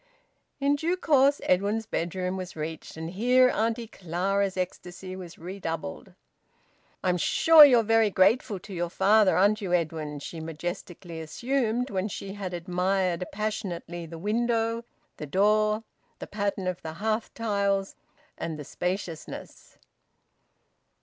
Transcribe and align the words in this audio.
In 0.59 0.75
due 0.77 0.97
course 0.97 1.39
Edwin's 1.43 1.85
bedroom 1.85 2.35
was 2.35 2.55
reached, 2.55 2.97
and 2.97 3.11
here 3.11 3.49
Auntie 3.51 3.85
Clara's 3.85 4.57
ecstasy 4.57 5.15
was 5.15 5.37
redoubled. 5.37 6.15
"I'm 7.03 7.17
sure 7.17 7.63
you're 7.63 7.83
very 7.83 8.09
grateful 8.09 8.57
to 8.61 8.73
your 8.73 8.89
father, 8.89 9.37
aren't 9.37 9.61
you, 9.61 9.73
Edwin?" 9.73 10.17
she 10.17 10.39
majestically 10.39 11.21
assumed, 11.21 11.91
when 11.91 12.07
she 12.07 12.33
had 12.33 12.51
admired 12.51 13.23
passionately 13.31 14.07
the 14.07 14.17
window, 14.17 14.85
the 15.17 15.27
door, 15.27 15.83
the 16.17 16.25
pattern 16.25 16.65
of 16.65 16.81
the 16.81 16.93
hearth 16.93 17.31
tiles, 17.35 17.93
and 18.39 18.57
the 18.57 18.65
spaciousness. 18.65 19.77